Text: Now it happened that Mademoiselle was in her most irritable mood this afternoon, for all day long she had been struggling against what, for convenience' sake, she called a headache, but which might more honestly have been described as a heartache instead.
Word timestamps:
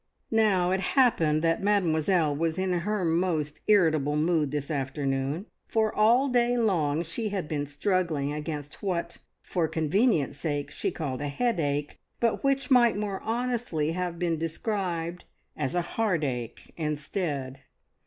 Now 0.31 0.71
it 0.71 0.79
happened 0.97 1.43
that 1.43 1.61
Mademoiselle 1.61 2.35
was 2.35 2.57
in 2.57 2.73
her 2.73 3.05
most 3.05 3.59
irritable 3.67 4.15
mood 4.15 4.49
this 4.49 4.71
afternoon, 4.71 5.45
for 5.67 5.93
all 5.93 6.27
day 6.27 6.57
long 6.57 7.03
she 7.03 7.29
had 7.29 7.47
been 7.47 7.67
struggling 7.67 8.33
against 8.33 8.81
what, 8.81 9.19
for 9.43 9.67
convenience' 9.67 10.39
sake, 10.39 10.71
she 10.71 10.89
called 10.89 11.21
a 11.21 11.27
headache, 11.29 11.99
but 12.19 12.43
which 12.43 12.71
might 12.71 12.97
more 12.97 13.19
honestly 13.21 13.91
have 13.91 14.17
been 14.17 14.39
described 14.39 15.23
as 15.55 15.75
a 15.75 15.83
heartache 15.83 16.73
instead. 16.77 17.59